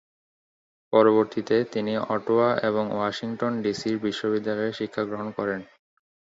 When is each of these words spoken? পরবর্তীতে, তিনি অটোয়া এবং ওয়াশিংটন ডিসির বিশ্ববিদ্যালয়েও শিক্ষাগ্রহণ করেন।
পরবর্তীতে, 0.93 1.55
তিনি 1.73 1.93
অটোয়া 2.09 2.49
এবং 2.69 2.83
ওয়াশিংটন 2.91 3.53
ডিসির 3.63 3.97
বিশ্ববিদ্যালয়েও 3.99 4.77
শিক্ষাগ্রহণ 4.79 5.27
করেন। 5.31 5.59